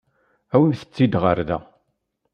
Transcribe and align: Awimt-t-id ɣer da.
Awimt-t-id 0.53 1.13
ɣer 1.23 1.35
da. 1.49 1.57